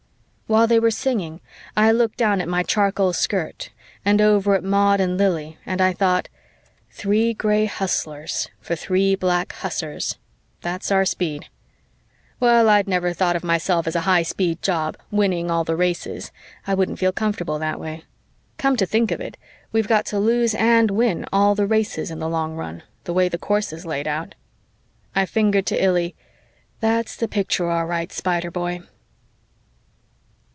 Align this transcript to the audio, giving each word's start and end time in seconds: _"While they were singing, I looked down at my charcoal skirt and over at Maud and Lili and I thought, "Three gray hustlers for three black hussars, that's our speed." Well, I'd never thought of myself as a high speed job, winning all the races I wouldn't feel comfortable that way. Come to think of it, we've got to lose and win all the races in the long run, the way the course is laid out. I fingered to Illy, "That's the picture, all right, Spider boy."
_"While 0.53 0.67
they 0.67 0.81
were 0.81 0.91
singing, 0.91 1.39
I 1.77 1.93
looked 1.93 2.17
down 2.17 2.41
at 2.41 2.49
my 2.49 2.61
charcoal 2.61 3.13
skirt 3.13 3.69
and 4.03 4.19
over 4.19 4.53
at 4.53 4.65
Maud 4.65 4.99
and 4.99 5.17
Lili 5.17 5.57
and 5.65 5.79
I 5.79 5.93
thought, 5.93 6.27
"Three 6.91 7.33
gray 7.33 7.67
hustlers 7.67 8.49
for 8.59 8.75
three 8.75 9.15
black 9.15 9.53
hussars, 9.53 10.17
that's 10.59 10.91
our 10.91 11.05
speed." 11.05 11.47
Well, 12.41 12.67
I'd 12.67 12.89
never 12.89 13.13
thought 13.13 13.37
of 13.37 13.45
myself 13.45 13.87
as 13.87 13.95
a 13.95 14.01
high 14.01 14.23
speed 14.23 14.61
job, 14.61 14.97
winning 15.09 15.49
all 15.49 15.63
the 15.63 15.77
races 15.77 16.33
I 16.67 16.73
wouldn't 16.73 16.99
feel 16.99 17.13
comfortable 17.13 17.57
that 17.59 17.79
way. 17.79 18.03
Come 18.57 18.75
to 18.75 18.85
think 18.85 19.09
of 19.11 19.21
it, 19.21 19.37
we've 19.71 19.87
got 19.87 20.05
to 20.07 20.19
lose 20.19 20.53
and 20.55 20.91
win 20.91 21.25
all 21.31 21.55
the 21.55 21.65
races 21.65 22.11
in 22.11 22.19
the 22.19 22.27
long 22.27 22.57
run, 22.57 22.83
the 23.05 23.13
way 23.13 23.29
the 23.29 23.37
course 23.37 23.71
is 23.71 23.85
laid 23.85 24.05
out. 24.05 24.35
I 25.15 25.25
fingered 25.25 25.65
to 25.67 25.81
Illy, 25.81 26.13
"That's 26.81 27.15
the 27.15 27.29
picture, 27.29 27.71
all 27.71 27.85
right, 27.85 28.11
Spider 28.11 28.51
boy." 28.51 28.81